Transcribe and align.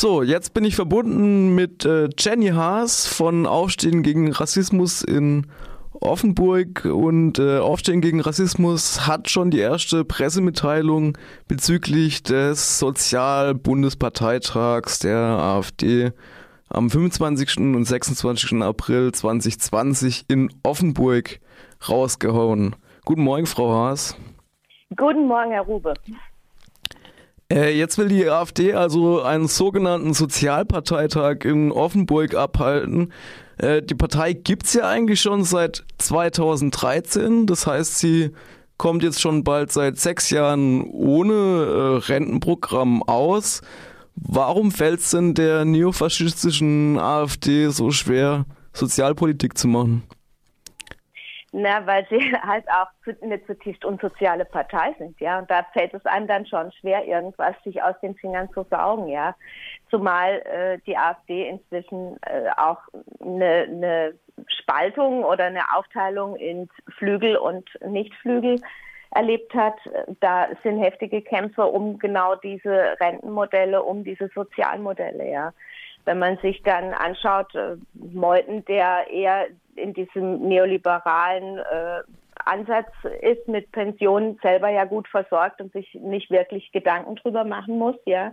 So, 0.00 0.22
jetzt 0.22 0.54
bin 0.54 0.62
ich 0.62 0.76
verbunden 0.76 1.56
mit 1.56 1.84
äh, 1.84 2.08
Jenny 2.16 2.50
Haas 2.50 3.08
von 3.08 3.46
Aufstehen 3.46 4.04
gegen 4.04 4.30
Rassismus 4.30 5.02
in 5.02 5.48
Offenburg 5.90 6.84
und 6.84 7.40
äh, 7.40 7.58
Aufstehen 7.58 8.00
gegen 8.00 8.20
Rassismus 8.20 9.08
hat 9.08 9.28
schon 9.28 9.50
die 9.50 9.58
erste 9.58 10.04
Pressemitteilung 10.04 11.18
bezüglich 11.48 12.22
des 12.22 12.78
Sozialbundesparteitags 12.78 15.00
der 15.00 15.18
AfD 15.18 16.12
am 16.68 16.90
25. 16.90 17.58
und 17.58 17.84
26. 17.84 18.62
April 18.62 19.10
2020 19.10 20.26
in 20.28 20.48
Offenburg 20.62 21.40
rausgehauen. 21.88 22.76
Guten 23.04 23.24
Morgen, 23.24 23.46
Frau 23.46 23.72
Haas. 23.72 24.16
Guten 24.94 25.26
Morgen, 25.26 25.50
Herr 25.50 25.62
Rube. 25.62 25.94
Äh, 27.50 27.76
jetzt 27.76 27.96
will 27.96 28.08
die 28.08 28.28
AfD 28.28 28.74
also 28.74 29.22
einen 29.22 29.48
sogenannten 29.48 30.12
Sozialparteitag 30.12 31.44
in 31.44 31.72
Offenburg 31.72 32.34
abhalten. 32.34 33.12
Äh, 33.56 33.82
die 33.82 33.94
Partei 33.94 34.34
gibt's 34.34 34.74
ja 34.74 34.86
eigentlich 34.88 35.20
schon 35.20 35.44
seit 35.44 35.84
2013. 35.96 37.46
Das 37.46 37.66
heißt, 37.66 37.98
sie 37.98 38.32
kommt 38.76 39.02
jetzt 39.02 39.20
schon 39.20 39.44
bald 39.44 39.72
seit 39.72 39.98
sechs 39.98 40.28
Jahren 40.30 40.84
ohne 40.84 41.32
äh, 41.32 41.96
Rentenprogramm 42.06 43.02
aus. 43.02 43.62
Warum 44.14 44.70
fällt 44.70 45.00
es 45.00 45.10
denn 45.10 45.32
der 45.34 45.64
neofaschistischen 45.64 46.98
AfD 46.98 47.68
so 47.68 47.90
schwer, 47.92 48.44
Sozialpolitik 48.74 49.56
zu 49.56 49.68
machen? 49.68 50.02
Na, 51.52 51.86
weil 51.86 52.06
sie 52.10 52.20
halt 52.42 52.64
auch 52.68 52.88
eine 53.22 53.42
zutiefst 53.46 53.84
unsoziale 53.84 54.44
Partei 54.44 54.94
sind, 54.98 55.18
ja. 55.20 55.38
Und 55.38 55.50
da 55.50 55.64
fällt 55.72 55.94
es 55.94 56.04
einem 56.04 56.26
dann 56.26 56.46
schon 56.46 56.70
schwer, 56.72 57.06
irgendwas 57.06 57.56
sich 57.64 57.82
aus 57.82 57.94
den 58.02 58.14
Fingern 58.16 58.50
zu 58.52 58.64
saugen, 58.70 59.08
ja. 59.08 59.34
Zumal 59.90 60.42
äh, 60.42 60.78
die 60.86 60.96
AfD 60.96 61.48
inzwischen 61.48 62.18
äh, 62.22 62.50
auch 62.56 62.80
eine, 63.20 63.66
eine 63.68 64.14
Spaltung 64.46 65.24
oder 65.24 65.44
eine 65.44 65.74
Aufteilung 65.74 66.36
in 66.36 66.68
Flügel 66.98 67.36
und 67.36 67.66
Nichtflügel 67.80 68.60
erlebt 69.10 69.54
hat. 69.54 69.78
Da 70.20 70.48
sind 70.62 70.82
heftige 70.82 71.22
Kämpfe 71.22 71.64
um 71.64 71.98
genau 71.98 72.34
diese 72.34 72.94
Rentenmodelle, 73.00 73.82
um 73.82 74.04
diese 74.04 74.28
Sozialmodelle, 74.34 75.30
ja. 75.30 75.54
Wenn 76.04 76.18
man 76.18 76.36
sich 76.38 76.62
dann 76.62 76.92
anschaut, 76.92 77.54
äh, 77.54 77.76
Meuthen, 77.94 78.64
der 78.66 79.10
eher 79.10 79.46
in 79.80 79.94
diesem 79.94 80.48
neoliberalen 80.48 81.58
äh, 81.58 82.02
Ansatz 82.44 82.90
ist, 83.20 83.46
mit 83.48 83.72
Pensionen 83.72 84.38
selber 84.42 84.68
ja 84.70 84.84
gut 84.84 85.08
versorgt 85.08 85.60
und 85.60 85.72
sich 85.72 85.94
nicht 85.94 86.30
wirklich 86.30 86.72
Gedanken 86.72 87.16
drüber 87.16 87.44
machen 87.44 87.78
muss, 87.78 87.96
ja. 88.04 88.32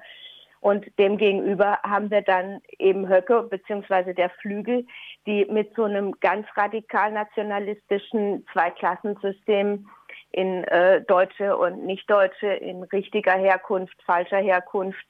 Und 0.62 0.86
demgegenüber 0.98 1.78
haben 1.84 2.10
wir 2.10 2.24
dann 2.24 2.60
eben 2.80 3.08
Höcke 3.08 3.44
beziehungsweise 3.44 4.16
der 4.16 4.32
Flügel, 4.32 4.88
die 5.28 5.46
mit 5.46 5.76
so 5.76 5.84
einem 5.84 6.20
ganz 6.22 6.48
radikal 6.56 7.12
nationalistischen 7.12 8.48
Zweiklassensystem 8.52 9.88
in 10.32 10.64
äh, 10.64 11.02
Deutsche 11.02 11.56
und 11.56 11.86
Nicht-Deutsche, 11.86 12.48
in 12.48 12.82
richtiger 12.84 13.34
Herkunft, 13.34 13.96
falscher 14.08 14.40
Herkunft 14.40 15.06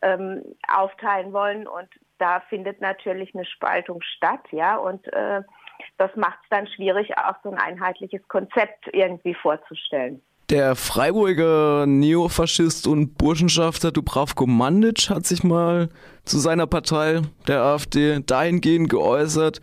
ähm, 0.00 0.42
aufteilen 0.68 1.34
wollen. 1.34 1.66
Und 1.66 1.88
da 2.18 2.40
findet 2.48 2.80
natürlich 2.80 3.34
eine 3.34 3.44
Spaltung 3.44 4.00
statt, 4.00 4.40
ja. 4.52 4.76
Und 4.76 5.06
äh, 5.12 5.42
das 5.98 6.10
macht 6.16 6.38
es 6.42 6.48
dann 6.50 6.66
schwierig, 6.66 7.16
auch 7.16 7.36
so 7.42 7.50
ein 7.50 7.58
einheitliches 7.58 8.26
Konzept 8.28 8.88
irgendwie 8.92 9.34
vorzustellen. 9.34 10.20
Der 10.50 10.76
Freiburger 10.76 11.86
Neofaschist 11.86 12.86
und 12.86 13.16
Burschenschafter 13.16 13.92
Dubravko 13.92 14.46
Mandic 14.46 15.08
hat 15.08 15.24
sich 15.24 15.42
mal 15.42 15.88
zu 16.24 16.38
seiner 16.38 16.66
Partei, 16.66 17.22
der 17.46 17.62
AfD, 17.62 18.20
dahingehend 18.20 18.90
geäußert, 18.90 19.62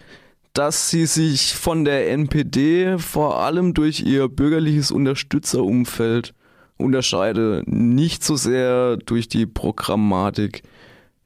dass 0.54 0.90
sie 0.90 1.06
sich 1.06 1.56
von 1.56 1.86
der 1.86 2.10
NPD 2.10 2.98
vor 2.98 3.40
allem 3.40 3.74
durch 3.76 4.02
ihr 4.02 4.28
bürgerliches 4.28 4.92
Unterstützerumfeld 4.92 6.34
unterscheide, 6.78 7.64
nicht 7.68 8.24
so 8.24 8.36
sehr 8.36 8.98
durch 8.98 9.28
die 9.28 9.46
Programmatik. 9.46 10.64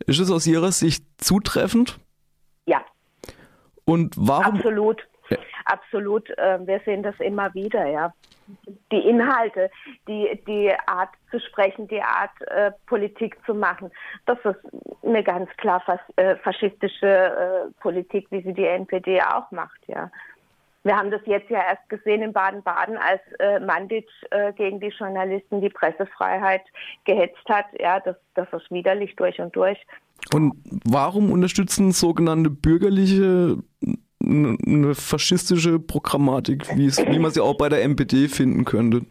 Ist 0.06 0.20
es 0.20 0.30
aus 0.30 0.46
Ihrer 0.46 0.74
Sicht 0.74 1.06
zutreffend? 1.18 1.98
Und 3.86 4.16
warum? 4.18 4.58
Absolut. 4.58 5.08
Ja. 5.30 5.38
Absolut. 5.66 6.30
Ähm, 6.38 6.68
wir 6.68 6.80
sehen 6.86 7.02
das 7.04 7.20
immer 7.20 7.54
wieder, 7.54 7.86
ja. 7.88 8.14
Die 8.92 9.00
Inhalte, 9.00 9.72
die, 10.08 10.40
die 10.46 10.72
Art 10.86 11.10
zu 11.32 11.40
sprechen, 11.40 11.88
die 11.88 12.02
Art 12.02 12.40
äh, 12.42 12.72
Politik 12.86 13.38
zu 13.46 13.56
machen, 13.56 13.92
das 14.28 14.38
ist 14.44 14.60
eine 15.04 15.24
ganz 15.24 15.50
klar 15.58 15.80
fas 15.80 16.00
äh, 16.16 16.36
faschistische 16.36 17.08
äh, 17.08 17.72
Politik, 17.82 18.28
wie 18.30 18.44
sie 18.44 18.54
die 18.54 18.66
NPD 18.66 19.22
auch 19.24 19.50
macht, 19.50 19.80
ja. 19.88 20.12
Wir 20.84 20.96
haben 20.96 21.10
das 21.10 21.22
jetzt 21.26 21.50
ja 21.50 21.64
erst 21.68 21.90
gesehen 21.90 22.22
in 22.22 22.32
Baden-Baden, 22.32 22.98
als 22.98 23.20
äh, 23.40 23.60
Mandic 23.60 24.08
äh, 24.30 24.54
gegen 24.54 24.80
die 24.80 24.90
Journalisten 24.90 25.60
die 25.60 25.70
Pressefreiheit 25.70 26.62
gehetzt 27.06 27.50
hat. 27.50 27.66
Ja, 27.80 28.00
das, 28.00 28.16
das 28.36 28.48
ist 28.54 28.70
widerlich 28.70 29.16
durch 29.16 29.42
und 29.42 29.56
durch. 29.56 29.80
Und 30.34 30.54
warum 30.86 31.32
unterstützen 31.32 31.92
sogenannte 31.92 32.50
bürgerliche 32.50 33.58
eine 34.24 34.96
faschistische 34.96 35.80
Programmatik, 35.80 36.76
wie, 36.76 36.88
es, 36.88 36.98
wie 36.98 37.20
man 37.20 37.32
sie 37.32 37.42
auch 37.42 37.58
bei 37.58 37.70
der 37.70 37.84
NPD 37.84 38.28
finden 38.28 38.66
könnte? 38.66 39.06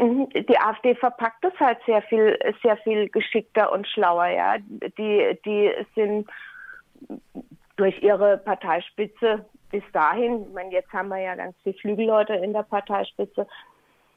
Mhm, 0.00 0.28
die 0.48 0.58
AfD 0.58 0.94
verpackt 0.96 1.44
das 1.44 1.52
halt 1.60 1.78
sehr 1.86 2.02
viel, 2.02 2.36
sehr 2.62 2.76
viel 2.78 3.08
geschickter 3.10 3.72
und 3.72 3.86
schlauer, 3.86 4.26
ja. 4.26 4.56
Die, 4.58 5.38
die 5.44 5.70
sind 5.94 6.28
durch 7.76 8.02
ihre 8.02 8.38
Parteispitze 8.38 9.44
bis 9.70 9.82
dahin, 9.92 10.46
ich 10.46 10.54
meine, 10.54 10.70
jetzt 10.70 10.92
haben 10.92 11.08
wir 11.08 11.18
ja 11.18 11.34
ganz 11.34 11.56
viele 11.64 11.74
Flügelleute 11.74 12.34
in 12.34 12.52
der 12.52 12.62
Parteispitze, 12.62 13.46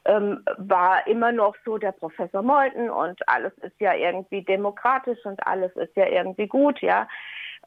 ähm, 0.08 0.42
war 0.56 1.06
immer 1.06 1.30
noch 1.32 1.54
so 1.64 1.78
der 1.78 1.92
Professor 1.92 2.42
Meuthen 2.42 2.90
und 2.90 3.28
alles 3.28 3.52
ist 3.58 3.78
ja 3.78 3.94
irgendwie 3.94 4.42
demokratisch 4.42 5.24
und 5.24 5.46
alles 5.46 5.70
ist 5.76 5.94
ja 5.96 6.06
irgendwie 6.06 6.48
gut, 6.48 6.80
ja. 6.80 7.06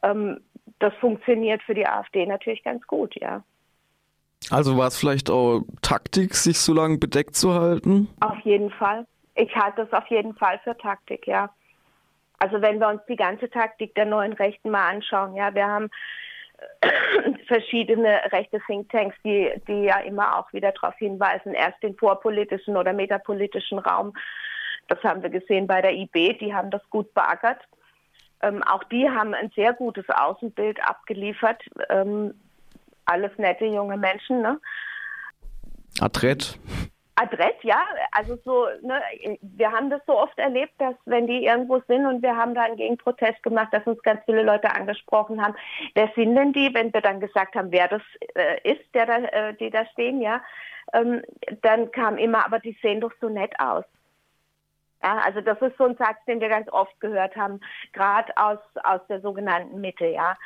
Ähm, 0.02 0.42
das 0.80 0.94
funktioniert 0.96 1.62
für 1.62 1.76
die 1.76 1.88
AfD 1.88 2.26
natürlich 2.26 2.64
ganz 2.64 2.86
gut, 2.88 3.16
ja. 3.22 3.44
Also 4.50 4.76
war 4.76 4.88
es 4.88 4.98
vielleicht 4.98 5.30
auch 5.30 5.62
Taktik, 5.84 6.34
sich 6.34 6.60
so 6.60 6.74
lange 6.74 6.98
bedeckt 6.98 7.36
zu 7.36 7.54
halten? 7.54 8.10
Auf 8.22 8.40
jeden 8.40 8.72
Fall. 8.72 9.06
Ich 9.36 9.56
halte 9.56 9.86
das 9.86 9.94
auf 9.94 10.08
jeden 10.08 10.34
Fall 10.36 10.60
für 10.64 10.76
Taktik, 10.76 11.28
ja. 11.28 11.50
Also 12.40 12.60
wenn 12.60 12.80
wir 12.80 12.88
uns 12.88 13.02
die 13.08 13.16
ganze 13.16 13.52
Taktik 13.52 13.94
der 13.94 14.06
neuen 14.06 14.34
Rechten 14.34 14.72
mal 14.72 14.90
anschauen, 14.90 15.36
ja, 15.36 15.54
wir 15.54 15.68
haben 15.68 15.92
verschiedene 17.48 18.22
rechte 18.32 18.60
Thinktanks, 18.66 19.16
die, 19.24 19.52
die 19.68 19.84
ja 19.84 20.00
immer 20.00 20.38
auch 20.38 20.52
wieder 20.54 20.72
darauf 20.72 20.96
hinweisen, 20.98 21.54
erst 21.54 21.82
den 21.84 21.96
vorpolitischen 21.96 22.78
oder 22.78 22.94
metapolitischen 22.94 23.80
Raum. 23.80 24.14
Das 24.88 25.02
haben 25.04 25.22
wir 25.24 25.30
gesehen 25.30 25.68
bei 25.68 25.82
der 25.82 25.94
IB, 25.94 26.38
die 26.40 26.54
haben 26.54 26.72
das 26.72 26.82
gut 26.90 27.14
beackert. 27.14 27.60
Ähm, 28.42 28.64
auch 28.64 28.84
die 28.86 29.10
haben 29.10 29.34
ein 29.34 29.52
sehr 29.56 29.74
gutes 29.74 30.06
Außenbild 30.10 30.82
abgeliefert. 30.84 31.62
Ähm, 31.90 32.34
alles 33.06 33.32
nette 33.38 33.66
junge 33.66 33.98
Menschen, 33.98 34.42
ne? 34.42 34.60
Adrett. 36.00 36.58
Adrett, 37.22 37.64
ja. 37.64 37.84
Also 38.12 38.38
so, 38.44 38.68
ne, 38.82 39.02
wir 39.42 39.72
haben 39.72 39.90
das 39.90 40.02
so 40.08 40.18
oft 40.18 40.38
erlebt, 40.40 40.74
dass 40.80 40.96
wenn 41.06 41.28
die 41.28 41.46
irgendwo 41.46 41.80
sind 41.88 42.06
und 42.06 42.22
wir 42.22 42.36
haben 42.36 42.56
da 42.56 42.64
einen 42.64 42.78
Gegenprotest 42.78 43.44
gemacht, 43.44 43.70
dass 43.72 43.86
uns 43.86 44.02
ganz 44.02 44.22
viele 44.26 44.44
Leute 44.44 44.74
angesprochen 44.74 45.44
haben, 45.44 45.56
wer 45.94 46.10
sind 46.16 46.36
denn 46.36 46.54
die, 46.54 46.74
wenn 46.74 46.94
wir 46.94 47.02
dann 47.02 47.20
gesagt 47.20 47.56
haben, 47.56 47.72
wer 47.72 47.88
das 47.88 48.02
äh, 48.36 48.60
ist, 48.64 48.84
der 48.94 49.06
da, 49.06 49.18
äh, 49.18 49.54
die 49.54 49.70
da 49.70 49.86
stehen, 49.88 50.22
ja, 50.22 50.42
ähm, 50.94 51.22
dann 51.62 51.92
kam 51.92 52.18
immer, 52.18 52.46
aber 52.46 52.60
die 52.60 52.78
sehen 52.82 53.02
doch 53.02 53.14
so 53.22 53.30
nett 53.30 53.54
aus. 53.60 53.86
Ja, 55.04 55.18
also 55.20 55.42
das 55.42 55.62
ist 55.62 55.78
so 55.78 55.86
ein 55.86 55.98
Satz, 55.98 56.18
den 56.28 56.42
wir 56.42 56.50
ganz 56.50 56.70
oft 56.72 57.00
gehört 57.00 57.36
haben, 57.36 57.60
gerade 57.94 58.36
aus, 58.36 58.60
aus 58.84 59.02
der 59.10 59.22
sogenannten 59.22 59.80
Mitte, 59.80 60.08
ja. 60.08 60.38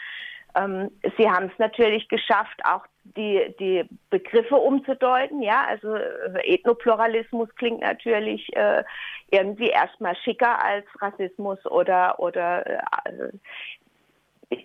Ähm, 0.56 0.92
sie 1.18 1.30
haben 1.30 1.48
es 1.48 1.60
natürlich 1.60 2.08
geschafft, 2.08 2.62
auch 2.64 2.86
die, 3.06 3.56
die 3.60 3.86
Begriffe 4.10 4.56
umzudeuten. 4.56 5.42
Ja, 5.42 5.66
also 5.68 5.96
äh, 5.96 6.56
Ethnopluralismus 6.56 7.50
klingt 7.56 7.82
natürlich 7.82 8.56
äh, 8.56 8.84
irgendwie 9.32 9.70
erstmal 9.70 10.16
schicker 10.18 10.64
als 10.64 10.86
Rassismus 11.02 11.64
oder, 11.66 12.20
oder 12.20 12.66
äh, 12.66 13.30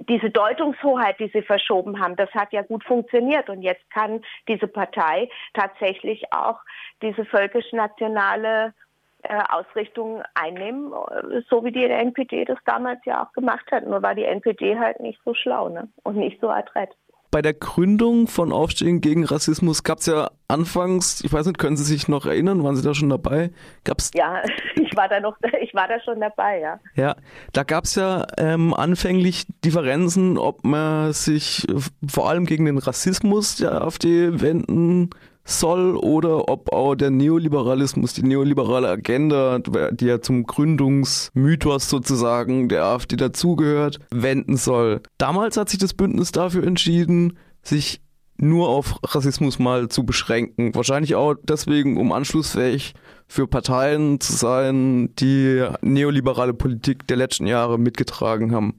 diese 0.08 0.30
Deutungshoheit, 0.30 1.18
die 1.20 1.30
sie 1.32 1.42
verschoben 1.42 2.00
haben, 2.00 2.16
das 2.16 2.30
hat 2.30 2.52
ja 2.52 2.62
gut 2.62 2.84
funktioniert. 2.84 3.48
Und 3.48 3.62
jetzt 3.62 3.88
kann 3.90 4.22
diese 4.48 4.66
Partei 4.66 5.28
tatsächlich 5.54 6.32
auch 6.32 6.60
diese 7.02 7.24
völkisch-nationale 7.24 8.74
äh, 9.22 9.42
Ausrichtung 9.48 10.22
einnehmen, 10.34 10.92
äh, 10.92 11.42
so 11.48 11.64
wie 11.64 11.72
die 11.72 11.84
NPD 11.84 12.44
das 12.44 12.58
damals 12.64 13.04
ja 13.04 13.24
auch 13.24 13.32
gemacht 13.32 13.70
hat. 13.70 13.86
Nur 13.86 14.02
war 14.02 14.14
die 14.14 14.24
NPD 14.24 14.78
halt 14.78 15.00
nicht 15.00 15.20
so 15.24 15.34
schlau 15.34 15.68
ne? 15.68 15.88
und 16.04 16.16
nicht 16.16 16.40
so 16.40 16.48
adrett. 16.48 16.90
Bei 17.30 17.42
der 17.42 17.54
Gründung 17.54 18.26
von 18.26 18.52
Aufstehen 18.52 19.00
gegen 19.00 19.24
Rassismus 19.24 19.84
gab 19.84 19.98
es 19.98 20.06
ja 20.06 20.30
anfangs, 20.48 21.22
ich 21.24 21.32
weiß 21.32 21.46
nicht, 21.46 21.58
können 21.58 21.76
Sie 21.76 21.84
sich 21.84 22.08
noch 22.08 22.26
erinnern, 22.26 22.64
waren 22.64 22.76
Sie 22.76 22.82
da 22.82 22.94
schon 22.94 23.08
dabei? 23.08 23.50
Gab's 23.84 24.10
ja, 24.14 24.42
ich 24.74 24.96
war 24.96 25.08
da 25.08 25.20
noch, 25.20 25.36
ich 25.62 25.74
war 25.74 25.88
da 25.88 26.00
schon 26.00 26.20
dabei, 26.20 26.60
ja. 26.60 26.80
Ja, 26.96 27.16
da 27.52 27.62
gab 27.62 27.84
es 27.84 27.94
ja 27.94 28.26
ähm, 28.36 28.74
anfänglich 28.74 29.46
Differenzen, 29.64 30.38
ob 30.38 30.64
man 30.64 31.12
sich 31.12 31.66
vor 32.06 32.28
allem 32.28 32.46
gegen 32.46 32.64
den 32.64 32.78
Rassismus 32.78 33.56
der 33.56 33.82
AfD 33.82 34.40
wenden 34.40 35.10
soll 35.44 35.96
oder 35.96 36.48
ob 36.48 36.72
auch 36.72 36.94
der 36.94 37.10
Neoliberalismus, 37.10 38.12
die 38.14 38.22
neoliberale 38.22 38.88
Agenda, 38.88 39.58
die 39.58 40.04
ja 40.06 40.20
zum 40.20 40.44
Gründungsmythos 40.44 41.88
sozusagen 41.88 42.68
der 42.68 42.84
AfD 42.84 43.16
dazugehört, 43.16 43.98
wenden 44.10 44.56
soll. 44.56 45.00
Damals 45.18 45.56
hat 45.56 45.68
sich 45.68 45.78
das 45.78 45.94
Bündnis 45.94 46.32
dafür 46.32 46.64
entschieden, 46.64 47.38
sich 47.62 48.00
nur 48.36 48.68
auf 48.68 48.94
Rassismus 49.04 49.58
mal 49.58 49.88
zu 49.88 50.04
beschränken. 50.04 50.74
Wahrscheinlich 50.74 51.14
auch 51.14 51.34
deswegen, 51.42 51.98
um 51.98 52.12
anschlussfähig 52.12 52.94
für 53.28 53.46
Parteien 53.46 54.18
zu 54.18 54.32
sein, 54.32 55.14
die 55.16 55.66
neoliberale 55.82 56.54
Politik 56.54 57.06
der 57.06 57.18
letzten 57.18 57.46
Jahre 57.46 57.78
mitgetragen 57.78 58.54
haben. 58.54 58.76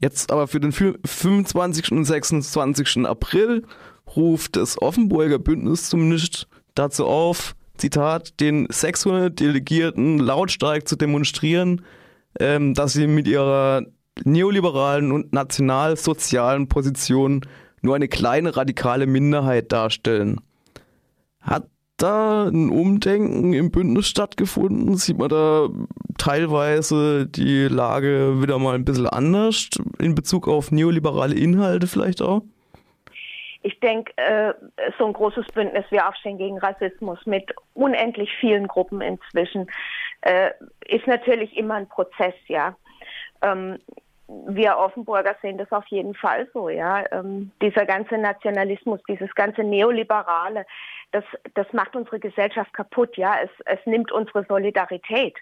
Jetzt 0.00 0.30
aber 0.30 0.46
für 0.48 0.60
den 0.60 0.72
25. 0.72 1.92
und 1.92 2.04
26. 2.04 3.06
April 3.06 3.64
ruft 4.16 4.56
das 4.56 4.80
Offenburger 4.80 5.38
Bündnis 5.38 5.88
zumindest 5.88 6.46
dazu 6.74 7.06
auf, 7.06 7.54
Zitat, 7.76 8.40
den 8.40 8.66
600 8.70 9.38
Delegierten 9.38 10.18
lautstark 10.18 10.86
zu 10.86 10.96
demonstrieren, 10.96 11.82
ähm, 12.38 12.74
dass 12.74 12.92
sie 12.92 13.06
mit 13.06 13.26
ihrer 13.26 13.82
neoliberalen 14.24 15.10
und 15.10 15.32
nationalsozialen 15.32 16.68
Position 16.68 17.40
nur 17.82 17.96
eine 17.96 18.08
kleine 18.08 18.56
radikale 18.56 19.06
Minderheit 19.06 19.72
darstellen. 19.72 20.40
Hat 21.40 21.68
da 21.96 22.44
ein 22.46 22.70
Umdenken 22.70 23.52
im 23.52 23.70
Bündnis 23.70 24.06
stattgefunden? 24.06 24.96
Sieht 24.96 25.18
man 25.18 25.28
da 25.28 25.68
teilweise 26.16 27.26
die 27.26 27.64
Lage 27.64 28.40
wieder 28.40 28.58
mal 28.58 28.74
ein 28.74 28.84
bisschen 28.84 29.06
anders 29.06 29.68
in 29.98 30.14
Bezug 30.14 30.48
auf 30.48 30.70
neoliberale 30.70 31.34
Inhalte 31.34 31.86
vielleicht 31.86 32.22
auch? 32.22 32.42
Ich 33.64 33.80
denke, 33.80 34.12
äh, 34.16 34.52
so 34.98 35.06
ein 35.06 35.14
großes 35.14 35.46
Bündnis 35.54 35.86
wie 35.88 36.00
Aufstehen 36.00 36.36
gegen 36.36 36.58
Rassismus 36.58 37.18
mit 37.24 37.50
unendlich 37.72 38.30
vielen 38.38 38.68
Gruppen 38.68 39.00
inzwischen 39.00 39.70
äh, 40.20 40.50
ist 40.86 41.06
natürlich 41.06 41.56
immer 41.56 41.74
ein 41.74 41.88
Prozess, 41.88 42.34
ja. 42.46 42.76
Ähm, 43.40 43.78
wir 44.28 44.76
Offenburger 44.76 45.34
sehen 45.40 45.56
das 45.56 45.72
auf 45.72 45.86
jeden 45.86 46.14
Fall 46.14 46.46
so, 46.52 46.68
ja. 46.68 47.04
Ähm, 47.10 47.52
dieser 47.62 47.86
ganze 47.86 48.18
Nationalismus, 48.18 49.00
dieses 49.08 49.34
ganze 49.34 49.64
Neoliberale, 49.64 50.66
das, 51.12 51.24
das 51.54 51.66
macht 51.72 51.96
unsere 51.96 52.20
Gesellschaft 52.20 52.74
kaputt, 52.74 53.16
ja. 53.16 53.34
Es, 53.42 53.50
es 53.64 53.80
nimmt 53.86 54.12
unsere 54.12 54.44
Solidarität. 54.44 55.38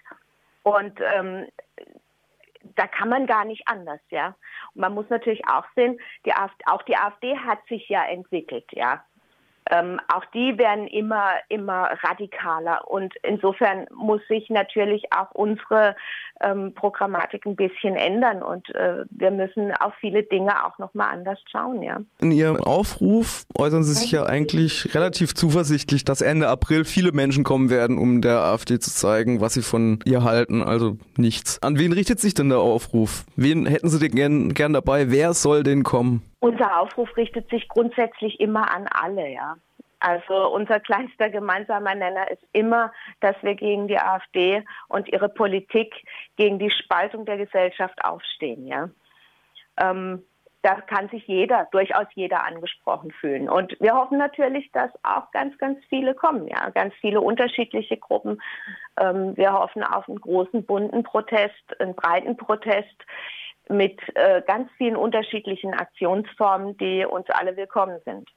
Und 0.63 0.97
ähm, 1.13 1.47
da 2.75 2.87
kann 2.87 3.09
man 3.09 3.27
gar 3.27 3.45
nicht 3.45 3.67
anders, 3.67 4.01
ja. 4.09 4.35
Und 4.73 4.81
man 4.81 4.93
muss 4.93 5.09
natürlich 5.09 5.45
auch 5.47 5.65
sehen, 5.75 5.99
die 6.25 6.33
AfD, 6.33 6.63
auch 6.65 6.81
die 6.83 6.97
AfD 6.97 7.37
hat 7.37 7.59
sich 7.67 7.87
ja 7.89 8.03
entwickelt, 8.05 8.65
ja. 8.71 9.03
Ähm, 9.71 9.99
auch 10.13 10.25
die 10.33 10.57
werden 10.57 10.87
immer, 10.87 11.31
immer 11.49 11.89
radikaler. 12.03 12.87
Und 12.87 13.13
insofern 13.23 13.85
muss 13.93 14.21
sich 14.27 14.49
natürlich 14.49 15.05
auch 15.13 15.31
unsere 15.31 15.95
ähm, 16.41 16.73
Programmatik 16.73 17.45
ein 17.45 17.55
bisschen 17.55 17.95
ändern. 17.95 18.43
Und 18.43 18.73
äh, 18.75 19.05
wir 19.09 19.31
müssen 19.31 19.71
auf 19.79 19.93
viele 19.99 20.23
Dinge 20.23 20.65
auch 20.65 20.77
nochmal 20.77 21.13
anders 21.13 21.39
schauen, 21.51 21.81
ja. 21.81 22.01
In 22.19 22.31
Ihrem 22.31 22.57
Aufruf 22.57 23.45
äußern 23.57 23.83
Sie 23.83 23.93
sich 23.93 24.11
ja 24.11 24.25
eigentlich 24.25 24.93
relativ 24.93 25.33
zuversichtlich, 25.33 26.03
dass 26.03 26.21
Ende 26.21 26.47
April 26.47 26.85
viele 26.85 27.11
Menschen 27.11 27.43
kommen 27.43 27.69
werden, 27.69 27.97
um 27.97 28.21
der 28.21 28.39
AfD 28.39 28.79
zu 28.79 28.91
zeigen, 28.91 29.41
was 29.41 29.53
sie 29.53 29.61
von 29.61 29.99
ihr 30.05 30.23
halten. 30.23 30.63
Also 30.63 30.97
nichts. 31.17 31.61
An 31.61 31.77
wen 31.77 31.93
richtet 31.93 32.19
sich 32.19 32.33
denn 32.33 32.49
der 32.49 32.59
Aufruf? 32.59 33.25
Wen 33.35 33.65
hätten 33.65 33.89
Sie 33.89 33.99
denn 33.99 34.11
gern, 34.11 34.53
gern 34.53 34.73
dabei? 34.73 35.11
Wer 35.11 35.33
soll 35.33 35.63
denn 35.63 35.83
kommen? 35.83 36.21
Unser 36.43 36.77
Aufruf 36.81 37.15
richtet 37.15 37.49
sich 37.49 37.69
grundsätzlich 37.69 38.41
immer 38.41 38.69
an 38.69 38.89
alle, 38.91 39.29
ja. 39.29 39.55
Also 40.01 40.49
unser 40.53 40.81
kleinster 40.81 41.29
gemeinsamer 41.29 41.95
Nenner 41.95 42.29
ist 42.29 42.43
immer, 42.51 42.91
dass 43.21 43.37
wir 43.43 43.55
gegen 43.55 43.87
die 43.87 43.97
AfD 43.97 44.65
und 44.89 45.07
ihre 45.07 45.29
Politik, 45.29 45.95
gegen 46.35 46.59
die 46.59 46.69
Spaltung 46.69 47.23
der 47.23 47.37
Gesellschaft 47.37 48.03
aufstehen, 48.03 48.67
ja. 48.67 48.89
Ähm, 49.77 50.23
da 50.63 50.81
kann 50.81 51.07
sich 51.07 51.25
jeder, 51.27 51.69
durchaus 51.71 52.07
jeder 52.13 52.43
angesprochen 52.43 53.11
fühlen. 53.11 53.47
Und 53.47 53.77
wir 53.79 53.93
hoffen 53.93 54.17
natürlich, 54.17 54.69
dass 54.73 54.91
auch 55.03 55.31
ganz, 55.31 55.57
ganz 55.57 55.79
viele 55.87 56.13
kommen, 56.13 56.49
ja, 56.49 56.71
ganz 56.71 56.93
viele 56.95 57.21
unterschiedliche 57.21 57.95
Gruppen. 57.95 58.41
Ähm, 58.99 59.37
wir 59.37 59.53
hoffen 59.53 59.81
auf 59.81 60.09
einen 60.09 60.19
großen, 60.19 60.65
bunten 60.65 61.03
Protest, 61.03 61.79
einen 61.79 61.95
breiten 61.95 62.35
Protest 62.35 63.05
mit 63.69 63.99
äh, 64.15 64.41
ganz 64.45 64.69
vielen 64.77 64.95
unterschiedlichen 64.95 65.73
Aktionsformen, 65.73 66.77
die 66.77 67.05
uns 67.05 67.29
alle 67.29 67.55
willkommen 67.55 67.99
sind. 68.05 68.29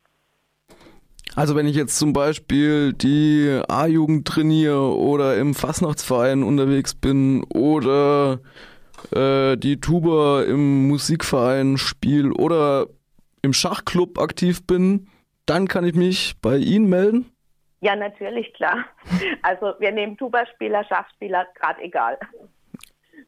Also 1.34 1.54
wenn 1.54 1.66
ich 1.66 1.76
jetzt 1.76 1.98
zum 1.98 2.12
Beispiel 2.12 2.94
die 2.94 3.60
A-Jugend 3.68 4.26
trainiere 4.26 4.96
oder 4.96 5.36
im 5.36 5.54
Fastnachtsverein 5.54 6.42
unterwegs 6.42 6.94
bin 6.94 7.44
oder 7.52 8.40
äh, 9.14 9.56
die 9.56 9.78
Tuba 9.78 10.44
im 10.44 10.88
Musikverein 10.88 11.76
spiele 11.76 12.32
oder 12.32 12.86
im 13.42 13.52
Schachclub 13.52 14.18
aktiv 14.18 14.66
bin, 14.66 15.08
dann 15.44 15.68
kann 15.68 15.84
ich 15.84 15.94
mich 15.94 16.34
bei 16.40 16.56
Ihnen 16.56 16.88
melden? 16.88 17.30
Ja, 17.80 17.94
natürlich, 17.94 18.52
klar. 18.54 18.84
Also 19.42 19.74
wir 19.78 19.92
nehmen 19.92 20.16
Tuba-Spieler, 20.16 20.84
Schachspieler, 20.84 21.46
gerade 21.54 21.82
egal. 21.82 22.18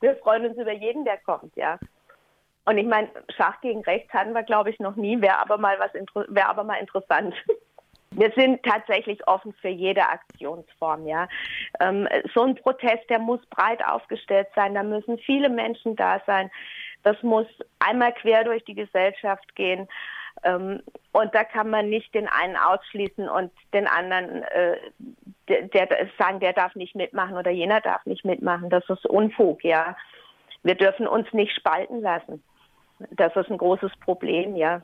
Wir 0.01 0.17
freuen 0.17 0.47
uns 0.47 0.59
über 0.59 0.73
jeden, 0.73 1.05
der 1.05 1.19
kommt, 1.19 1.55
ja. 1.57 1.79
Und 2.65 2.77
ich 2.77 2.87
meine, 2.87 3.09
Schach 3.35 3.61
gegen 3.63 3.83
Rechts 3.83 4.13
hatten 4.13 4.35
wir, 4.35 4.43
glaube 4.43 4.71
ich, 4.71 4.79
noch 4.79 4.97
nie. 4.97 5.21
Wäre 5.21 5.39
aber 5.39 5.57
mal 5.57 5.79
aber 5.79 6.65
mal 6.65 6.77
interessant. 6.77 7.35
Wir 8.11 8.33
sind 8.35 8.63
tatsächlich 8.63 9.27
offen 9.29 9.53
für 9.61 9.69
jede 9.69 10.03
Aktionsform, 10.03 11.07
ja. 11.07 11.29
Ähm, 11.79 12.09
so 12.35 12.43
ein 12.43 12.55
Protest, 12.55 13.09
der 13.11 13.19
muss 13.19 13.45
breit 13.47 13.87
aufgestellt 13.87 14.49
sein, 14.55 14.75
da 14.75 14.83
müssen 14.83 15.19
viele 15.19 15.51
Menschen 15.51 15.95
da 15.95 16.21
sein. 16.27 16.51
Das 17.03 17.23
muss 17.23 17.47
einmal 17.79 18.13
quer 18.15 18.45
durch 18.45 18.65
die 18.65 18.75
Gesellschaft 18.75 19.55
gehen. 19.55 19.89
Ähm, 20.43 20.83
und 21.13 21.35
da 21.35 21.45
kann 21.45 21.71
man 21.71 21.91
nicht 21.91 22.15
den 22.15 22.29
einen 22.29 22.57
ausschließen 22.57 23.29
und 23.29 23.53
den 23.75 23.87
anderen 23.87 24.43
äh, 24.45 24.79
der, 25.49 25.87
der 25.87 26.09
sagen, 26.19 26.41
der 26.41 26.53
darf 26.53 26.75
nicht 26.75 26.95
mitmachen 26.95 27.37
oder 27.37 27.51
jener 27.51 27.81
darf 27.81 28.05
nicht 28.07 28.25
mitmachen. 28.25 28.71
Das 28.71 28.85
ist 28.89 29.07
Unfug, 29.07 29.65
ja. 29.65 29.97
Wir 30.63 30.75
dürfen 30.75 31.07
uns 31.07 31.27
nicht 31.33 31.55
spalten 31.55 32.01
lassen. 32.01 32.43
Das 33.13 33.35
ist 33.37 33.51
ein 33.51 33.59
großes 33.59 33.93
Problem, 34.05 34.57
ja. 34.57 34.83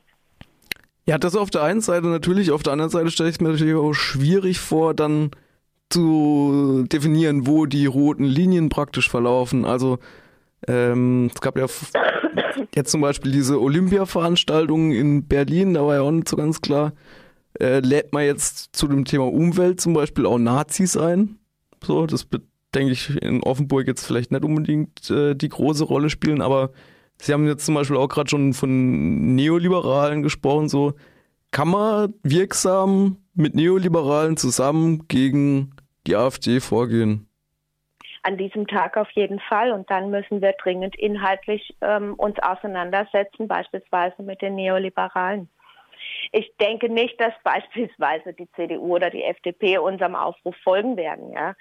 Ja, 1.07 1.17
das 1.17 1.35
auf 1.35 1.49
der 1.49 1.63
einen 1.63 1.81
Seite 1.81 2.07
natürlich, 2.07 2.51
auf 2.51 2.63
der 2.63 2.73
anderen 2.73 2.89
Seite 2.89 3.11
stelle 3.11 3.29
ich 3.29 3.35
es 3.35 3.41
mir 3.41 3.49
natürlich 3.49 3.75
auch 3.75 3.93
schwierig 3.93 4.59
vor, 4.59 4.93
dann 4.93 5.31
zu 5.89 6.85
definieren, 6.91 7.45
wo 7.45 7.67
die 7.67 7.85
roten 7.85 8.23
Linien 8.23 8.69
praktisch 8.69 9.09
verlaufen. 9.09 9.65
Also 9.65 9.99
ähm, 10.67 11.29
es 11.33 11.41
gab 11.41 11.57
ja 11.57 11.67
jetzt 12.75 12.91
zum 12.91 13.01
Beispiel 13.01 13.31
diese 13.31 13.61
Olympia-Veranstaltungen 13.61 14.91
in 14.91 15.27
Berlin, 15.27 15.75
da 15.75 15.85
war 15.85 15.95
ja 15.95 16.01
auch 16.01 16.11
nicht 16.11 16.27
so 16.27 16.37
ganz 16.37 16.61
klar, 16.61 16.93
äh, 17.59 17.79
lädt 17.79 18.13
man 18.13 18.23
jetzt 18.23 18.75
zu 18.75 18.87
dem 18.87 19.05
Thema 19.05 19.31
Umwelt 19.31 19.81
zum 19.81 19.93
Beispiel 19.93 20.25
auch 20.25 20.37
Nazis 20.37 20.97
ein. 20.97 21.37
So, 21.83 22.05
das 22.05 22.27
denke 22.73 22.91
ich 22.91 23.21
in 23.21 23.43
Offenburg 23.43 23.87
jetzt 23.87 24.05
vielleicht 24.05 24.31
nicht 24.31 24.43
unbedingt 24.43 25.09
äh, 25.09 25.35
die 25.35 25.49
große 25.49 25.83
Rolle 25.83 26.09
spielen, 26.09 26.41
aber 26.41 26.71
Sie 27.17 27.33
haben 27.33 27.47
jetzt 27.47 27.65
zum 27.65 27.75
Beispiel 27.75 27.97
auch 27.97 28.07
gerade 28.07 28.29
schon 28.29 28.53
von 28.53 29.35
Neoliberalen 29.35 30.21
gesprochen. 30.21 30.69
So 30.69 30.93
kann 31.51 31.69
man 31.69 32.13
wirksam 32.23 33.17
mit 33.33 33.55
Neoliberalen 33.55 34.37
zusammen 34.37 35.07
gegen 35.07 35.71
die 36.07 36.15
AfD 36.15 36.59
vorgehen? 36.59 37.27
An 38.23 38.37
diesem 38.37 38.67
Tag 38.67 38.97
auf 38.97 39.09
jeden 39.11 39.39
Fall. 39.39 39.71
Und 39.71 39.89
dann 39.89 40.09
müssen 40.09 40.41
wir 40.41 40.53
dringend 40.61 40.95
inhaltlich 40.97 41.75
ähm, 41.81 42.15
uns 42.15 42.37
auseinandersetzen, 42.39 43.47
beispielsweise 43.47 44.23
mit 44.23 44.41
den 44.41 44.55
Neoliberalen. 44.55 45.47
Ich 46.31 46.51
denke 46.59 46.89
nicht, 46.89 47.19
dass 47.19 47.33
beispielsweise 47.43 48.33
die 48.33 48.49
CDU 48.51 48.95
oder 48.95 49.09
die 49.09 49.23
FDP 49.23 49.77
unserem 49.77 50.15
Aufruf 50.15 50.55
folgen 50.63 50.97
werden. 50.97 51.31
Ja. 51.33 51.55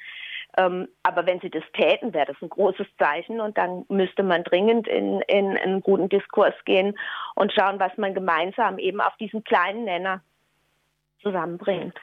Ähm, 0.57 0.89
aber 1.03 1.27
wenn 1.27 1.41
sie 1.41 1.51
das 1.51 1.65
täten, 1.73 2.15
wäre 2.15 2.27
das 2.27 2.37
ein 2.41 2.49
großes 2.49 2.87
Zeichen 2.99 3.41
und 3.41 3.59
dann 3.59 3.85
müsste 3.89 4.23
man 4.23 4.45
dringend 4.45 4.87
in, 4.87 5.21
in, 5.23 5.57
einen 5.57 5.81
guten 5.81 6.09
Diskurs 6.09 6.55
gehen 6.65 6.97
und 7.35 7.53
schauen, 7.53 7.81
was 7.81 7.97
man 7.97 8.15
gemeinsam 8.15 8.79
eben 8.79 9.01
auf 9.01 9.17
diesen 9.19 9.43
kleinen 9.43 9.85
Nenner 9.85 10.23
zusammenbringt. 11.23 11.99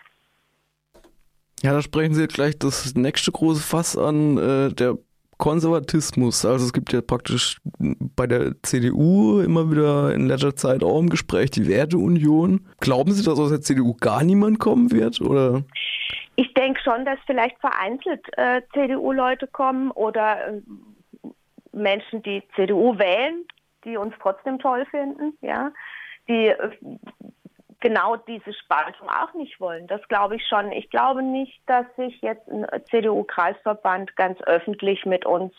Ja, 1.62 1.74
da 1.74 1.82
sprechen 1.82 2.16
Sie 2.16 2.28
gleich 2.28 2.58
das 2.58 2.96
nächste 2.96 3.32
große 3.32 3.62
Fass 3.62 3.96
an, 3.96 4.38
äh, 4.38 4.74
der 4.74 4.98
Konservatismus. 5.42 6.46
Also 6.46 6.66
es 6.66 6.72
gibt 6.72 6.94
ja 6.94 7.02
praktisch 7.02 7.58
bei 8.16 8.28
der 8.28 8.54
CDU 8.62 9.42
immer 9.42 9.72
wieder 9.72 10.14
in 10.14 10.28
letzter 10.28 10.56
Zeit 10.56 10.84
auch 10.84 11.00
im 11.00 11.10
Gespräch 11.10 11.50
die 11.50 11.68
Werteunion. 11.68 12.68
Glauben 12.80 13.12
Sie, 13.12 13.26
dass 13.26 13.40
aus 13.40 13.50
der 13.50 13.62
CDU 13.62 13.96
gar 14.00 14.24
niemand 14.24 14.60
kommen 14.60 14.92
wird? 14.92 15.20
Oder? 15.20 15.64
Ich 16.36 16.54
denke 16.54 16.80
schon, 16.82 17.06
dass 17.06 17.18
vielleicht 17.26 17.58
vereinzelt 17.60 18.24
äh, 18.38 18.62
CDU-Leute 18.72 19.48
kommen 19.48 19.90
oder 19.90 20.48
äh, 20.48 20.62
Menschen, 21.74 22.22
die 22.22 22.44
CDU 22.56 23.00
wählen, 23.00 23.44
die 23.84 23.98
uns 23.98 24.14
trotzdem 24.22 24.60
toll 24.60 24.86
finden, 24.92 25.36
ja, 25.42 25.72
die 26.30 26.50
äh, 26.50 26.70
genau 27.82 28.16
diese 28.16 28.54
Spaltung 28.54 29.10
auch 29.10 29.34
nicht 29.34 29.60
wollen. 29.60 29.88
Das 29.88 30.02
glaube 30.08 30.38
ich 30.38 30.48
schon. 30.48 30.72
Ich 30.72 30.90
glaube 30.90 31.22
nicht, 31.22 31.62
dass 31.68 31.86
sich 31.98 32.22
jetzt 32.22 32.48
ein 32.48 32.66
CDU-Kreisverband 32.90 34.16
ganz 34.16 34.40
öffentlich 34.44 35.06
mit 35.06 35.26
uns 35.26 35.54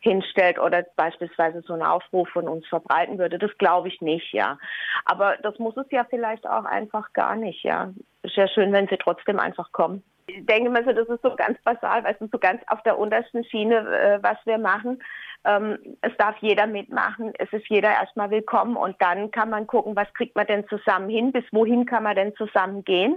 hinstellt 0.00 0.58
oder 0.58 0.84
beispielsweise 0.96 1.62
so 1.62 1.72
einen 1.72 1.82
Aufruf 1.82 2.28
von 2.28 2.48
uns 2.48 2.66
verbreiten 2.66 3.18
würde. 3.18 3.38
Das 3.38 3.56
glaube 3.58 3.88
ich 3.88 4.00
nicht, 4.00 4.32
ja. 4.32 4.58
Aber 5.04 5.36
das 5.38 5.58
muss 5.58 5.76
es 5.76 5.86
ja 5.90 6.04
vielleicht 6.04 6.46
auch 6.46 6.64
einfach 6.64 7.12
gar 7.12 7.36
nicht, 7.36 7.62
ja. 7.62 7.92
Ist 8.22 8.36
ja 8.36 8.48
schön, 8.48 8.72
wenn 8.72 8.88
sie 8.88 8.96
trotzdem 8.96 9.38
einfach 9.38 9.72
kommen. 9.72 10.02
Ich 10.36 10.46
denke 10.46 10.70
mal 10.70 10.84
so, 10.84 10.92
das 10.92 11.08
ist 11.08 11.22
so 11.22 11.34
ganz 11.34 11.58
basal, 11.62 12.04
weil 12.04 12.14
es 12.14 12.20
ist 12.20 12.32
so 12.32 12.38
ganz 12.38 12.62
auf 12.68 12.82
der 12.82 12.98
untersten 12.98 13.44
Schiene, 13.44 13.76
äh, 13.76 14.22
was 14.22 14.38
wir 14.44 14.58
machen. 14.58 15.02
Ähm, 15.44 15.78
es 16.02 16.16
darf 16.18 16.36
jeder 16.40 16.66
mitmachen, 16.66 17.32
es 17.38 17.52
ist 17.52 17.68
jeder 17.68 17.90
erstmal 17.90 18.30
willkommen 18.30 18.76
und 18.76 18.96
dann 19.00 19.30
kann 19.30 19.50
man 19.50 19.66
gucken, 19.66 19.96
was 19.96 20.12
kriegt 20.14 20.36
man 20.36 20.46
denn 20.46 20.68
zusammen 20.68 21.08
hin, 21.08 21.32
bis 21.32 21.44
wohin 21.50 21.86
kann 21.86 22.02
man 22.02 22.16
denn 22.16 22.34
zusammen 22.36 22.84
gehen 22.84 23.16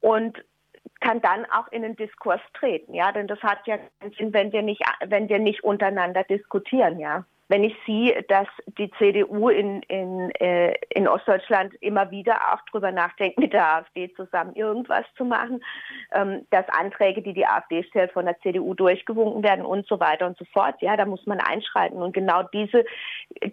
und 0.00 0.44
kann 1.00 1.20
dann 1.20 1.46
auch 1.46 1.68
in 1.70 1.82
den 1.82 1.96
Diskurs 1.96 2.40
treten, 2.54 2.94
ja, 2.94 3.12
denn 3.12 3.28
das 3.28 3.40
hat 3.42 3.66
ja 3.66 3.78
keinen 3.78 4.12
Sinn, 4.18 4.32
wenn 4.32 4.52
wir 4.52 4.62
nicht, 4.62 4.82
wenn 5.06 5.28
wir 5.28 5.38
nicht 5.38 5.62
untereinander 5.62 6.24
diskutieren, 6.24 6.98
ja 6.98 7.24
wenn 7.48 7.62
ich 7.62 7.76
sehe, 7.86 8.22
dass 8.24 8.48
die 8.78 8.90
CDU 8.98 9.48
in, 9.48 9.82
in, 9.82 10.30
äh, 10.32 10.74
in 10.90 11.06
Ostdeutschland 11.06 11.74
immer 11.80 12.10
wieder 12.10 12.36
auch 12.52 12.60
drüber 12.70 12.90
nachdenkt, 12.90 13.38
mit 13.38 13.52
der 13.52 13.76
AfD 13.76 14.12
zusammen 14.14 14.54
irgendwas 14.54 15.04
zu 15.16 15.24
machen, 15.24 15.62
ähm, 16.12 16.46
dass 16.50 16.68
Anträge, 16.68 17.22
die 17.22 17.32
die 17.32 17.46
AfD 17.46 17.84
stellt, 17.84 18.12
von 18.12 18.24
der 18.24 18.38
CDU 18.40 18.74
durchgewunken 18.74 19.42
werden 19.44 19.64
und 19.64 19.86
so 19.86 20.00
weiter 20.00 20.26
und 20.26 20.36
so 20.38 20.44
fort. 20.46 20.74
Ja, 20.80 20.96
da 20.96 21.06
muss 21.06 21.24
man 21.26 21.38
einschreiten. 21.38 22.02
Und 22.02 22.12
genau 22.12 22.42
diese, 22.52 22.84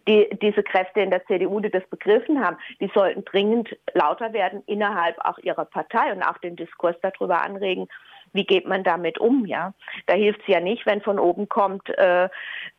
die, 0.07 0.27
diese 0.41 0.63
Kräfte 0.63 1.01
in 1.01 1.11
der 1.11 1.25
CDU, 1.25 1.59
die 1.59 1.69
das 1.69 1.85
begriffen 1.87 2.43
haben, 2.43 2.57
die 2.79 2.89
sollten 2.93 3.23
dringend 3.25 3.77
lauter 3.93 4.33
werden 4.33 4.63
innerhalb 4.65 5.23
auch 5.23 5.37
ihrer 5.39 5.65
Partei 5.65 6.11
und 6.11 6.23
auch 6.23 6.37
den 6.39 6.55
Diskurs 6.55 6.95
darüber 7.01 7.41
anregen, 7.41 7.87
wie 8.33 8.45
geht 8.45 8.67
man 8.67 8.83
damit 8.83 9.19
um, 9.19 9.45
ja? 9.45 9.73
Da 10.07 10.15
hilft 10.15 10.41
es 10.41 10.47
ja 10.47 10.59
nicht, 10.59 10.85
wenn 10.85 11.01
von 11.01 11.19
oben 11.19 11.47
kommt, 11.47 11.87
äh, 11.89 12.29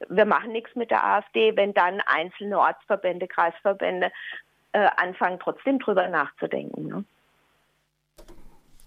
wir 0.09 0.25
machen 0.25 0.53
nichts 0.53 0.75
mit 0.75 0.91
der 0.91 1.05
AfD, 1.05 1.57
wenn 1.57 1.73
dann 1.73 2.01
einzelne 2.07 2.59
Ortsverbände, 2.59 3.29
Kreisverbände 3.29 4.11
äh, 4.73 4.89
anfangen, 4.97 5.39
trotzdem 5.41 5.79
drüber 5.79 6.09
nachzudenken. 6.09 6.89
Ne? 6.89 7.05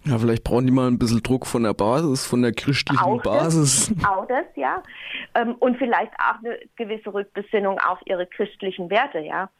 Ja, 0.04 0.18
vielleicht 0.18 0.44
brauchen 0.44 0.66
die 0.66 0.72
mal 0.72 0.86
ein 0.86 0.98
bisschen 0.98 1.22
Druck 1.22 1.46
von 1.46 1.64
der 1.64 1.74
Basis, 1.74 2.26
von 2.26 2.42
der 2.42 2.52
christlichen 2.52 3.02
auch 3.02 3.22
Basis. 3.22 3.92
Das, 3.94 4.04
auch 4.04 4.26
das, 4.26 4.44
ja. 4.54 4.82
Ähm, 5.34 5.54
und 5.58 5.76
vielleicht 5.78 6.12
auch 6.14 6.38
eine 6.38 6.58
gewisse 6.76 7.12
Rückbesinnung 7.12 7.78
auf 7.80 7.98
ihre 8.04 8.26
christlichen 8.26 8.90
Werte, 8.90 9.18
ja. 9.20 9.50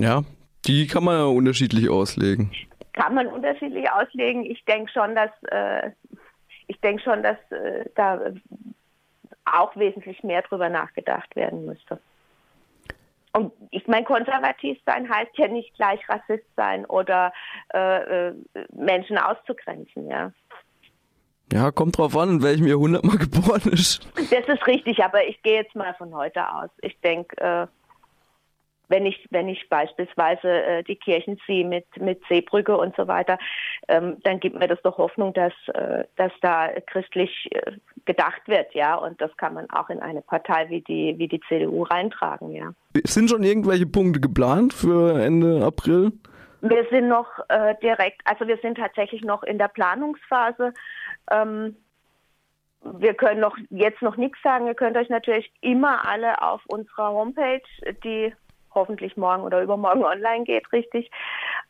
Ja, 0.00 0.22
die 0.66 0.86
kann 0.86 1.04
man 1.04 1.18
ja 1.18 1.24
unterschiedlich 1.24 1.88
auslegen 1.90 2.50
kann 2.98 3.14
man 3.14 3.28
unterschiedlich 3.28 3.90
auslegen. 3.90 4.44
Ich 4.44 4.64
denke 4.64 4.90
schon, 4.90 5.14
dass 5.14 5.30
äh, 5.50 5.92
ich 6.66 6.80
denke 6.80 7.02
schon, 7.02 7.22
dass 7.22 7.38
äh, 7.50 7.84
da 7.94 8.20
auch 9.44 9.74
wesentlich 9.76 10.22
mehr 10.22 10.42
drüber 10.42 10.68
nachgedacht 10.68 11.34
werden 11.36 11.64
müsste. 11.64 12.00
Und 13.32 13.52
ich 13.70 13.86
meine, 13.86 14.04
konservativ 14.04 14.78
sein 14.84 15.08
heißt 15.08 15.36
ja 15.36 15.48
nicht 15.48 15.74
gleich 15.74 16.00
Rassist 16.08 16.46
sein 16.56 16.84
oder 16.86 17.32
äh, 17.72 18.28
äh 18.28 18.34
Menschen 18.74 19.16
auszugrenzen, 19.16 20.08
ja. 20.08 20.32
Ja, 21.52 21.70
kommt 21.70 21.96
drauf 21.96 22.16
an, 22.16 22.28
in 22.28 22.42
welchem 22.42 22.66
Jahrhundert 22.66 23.04
man 23.04 23.18
geboren 23.18 23.72
ist. 23.72 24.06
Das 24.16 24.46
ist 24.46 24.66
richtig, 24.66 25.02
aber 25.02 25.26
ich 25.26 25.40
gehe 25.42 25.62
jetzt 25.62 25.74
mal 25.74 25.94
von 25.94 26.14
heute 26.14 26.46
aus. 26.52 26.70
Ich 26.82 26.98
denke, 27.00 27.36
äh, 27.38 27.66
wenn 28.88 29.06
ich, 29.06 29.26
wenn 29.30 29.48
ich 29.48 29.68
beispielsweise 29.68 30.48
äh, 30.48 30.82
die 30.82 30.96
Kirchen 30.96 31.38
ziehe 31.46 31.66
mit, 31.66 31.84
mit 32.00 32.20
Seebrücke 32.28 32.76
und 32.76 32.96
so 32.96 33.06
weiter, 33.06 33.38
ähm, 33.88 34.16
dann 34.24 34.40
gibt 34.40 34.58
mir 34.58 34.68
das 34.68 34.80
doch 34.82 34.98
Hoffnung, 34.98 35.32
dass, 35.34 35.52
äh, 35.74 36.04
dass 36.16 36.32
da 36.40 36.68
christlich 36.86 37.48
äh, 37.50 37.72
gedacht 38.04 38.42
wird, 38.46 38.74
ja. 38.74 38.96
Und 38.96 39.20
das 39.20 39.36
kann 39.36 39.54
man 39.54 39.68
auch 39.70 39.90
in 39.90 40.00
eine 40.00 40.22
Partei 40.22 40.68
wie 40.70 40.80
die, 40.80 41.14
wie 41.18 41.28
die 41.28 41.40
CDU 41.48 41.82
reintragen, 41.82 42.52
ja. 42.52 42.72
Sind 43.04 43.30
schon 43.30 43.42
irgendwelche 43.42 43.86
Punkte 43.86 44.20
geplant 44.20 44.72
für 44.72 45.20
Ende 45.22 45.64
April? 45.64 46.12
Wir 46.60 46.86
sind 46.90 47.08
noch 47.08 47.28
äh, 47.48 47.76
direkt, 47.82 48.20
also 48.24 48.48
wir 48.48 48.58
sind 48.58 48.78
tatsächlich 48.78 49.22
noch 49.22 49.44
in 49.44 49.58
der 49.58 49.68
Planungsphase. 49.68 50.74
Ähm, 51.30 51.76
wir 52.82 53.14
können 53.14 53.40
noch 53.40 53.56
jetzt 53.70 54.02
noch 54.02 54.16
nichts 54.16 54.38
sagen. 54.42 54.66
Ihr 54.66 54.74
könnt 54.74 54.96
euch 54.96 55.08
natürlich 55.08 55.52
immer 55.60 56.08
alle 56.08 56.42
auf 56.42 56.62
unserer 56.66 57.12
Homepage, 57.12 57.62
die 58.04 58.32
hoffentlich 58.74 59.16
morgen 59.16 59.42
oder 59.42 59.62
übermorgen 59.62 60.04
online 60.04 60.44
geht, 60.44 60.72
richtig. 60.72 61.10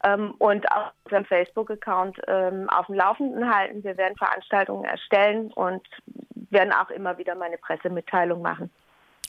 Ähm, 0.04 0.34
und 0.38 0.70
auf 0.70 0.92
unserem 1.04 1.24
Facebook-Account 1.24 2.20
ähm, 2.26 2.68
auf 2.68 2.86
dem 2.86 2.94
Laufenden 2.94 3.52
halten. 3.54 3.84
Wir 3.84 3.96
werden 3.96 4.16
Veranstaltungen 4.16 4.84
erstellen 4.84 5.52
und 5.52 5.82
werden 6.50 6.72
auch 6.72 6.90
immer 6.90 7.18
wieder 7.18 7.34
meine 7.34 7.58
Pressemitteilung 7.58 8.42
machen. 8.42 8.70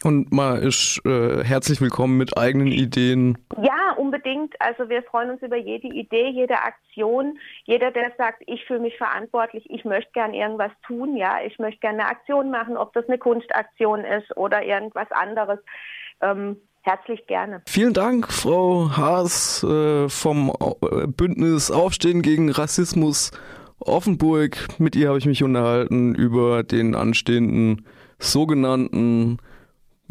Und 0.04 0.32
man 0.32 0.62
ist 0.62 1.02
äh, 1.06 1.44
herzlich 1.44 1.82
willkommen 1.82 2.18
mit 2.18 2.38
eigenen 2.38 2.68
Ideen. 2.68 3.38
Ja, 3.62 3.92
unbedingt. 3.98 4.56
Also 4.62 4.88
wir 4.88 5.04
freuen 5.04 5.32
uns 5.32 5.42
über 5.42 5.58
jede 5.58 5.88
Idee, 5.88 6.30
jede 6.30 6.56
Aktion. 6.56 7.38
Jeder, 7.66 7.92
der 7.92 8.14
sagt, 8.18 8.42
ich 8.48 8.64
fühle 8.64 8.80
mich 8.80 8.98
verantwortlich, 8.98 9.70
ich 9.70 9.84
möchte 9.84 10.12
gern 10.14 10.34
irgendwas 10.34 10.72
tun, 10.88 11.18
ja, 11.18 11.40
ich 11.46 11.60
möchte 11.60 11.82
gerne 11.82 12.00
eine 12.00 12.10
Aktion 12.10 12.50
machen, 12.50 12.78
ob 12.78 12.94
das 12.94 13.10
eine 13.10 13.18
Kunstaktion 13.18 14.06
ist 14.06 14.38
oder 14.38 14.64
irgendwas 14.64 15.12
anderes. 15.12 15.60
Ähm, 16.22 16.62
Herzlich 16.90 17.28
gerne. 17.28 17.62
Vielen 17.68 17.94
Dank, 17.94 18.32
Frau 18.32 18.98
Haas 18.98 19.64
äh, 19.64 20.10
vom 20.10 20.52
äh, 20.82 21.06
Bündnis 21.06 21.70
Aufstehen 21.70 22.24
gegen 22.24 22.50
Rassismus 22.50 23.30
Offenburg. 23.78 24.68
Mit 24.80 24.96
ihr 24.96 25.10
habe 25.10 25.20
ich 25.20 25.28
mich 25.28 25.44
unterhalten 25.44 26.16
über 26.16 26.64
den 26.64 26.96
anstehenden 26.96 27.86
sogenannten 28.18 29.38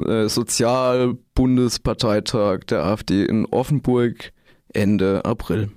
äh, 0.00 0.28
Sozialbundesparteitag 0.28 2.60
der 2.70 2.84
AfD 2.84 3.24
in 3.24 3.44
Offenburg 3.46 4.30
Ende 4.72 5.24
April. 5.24 5.70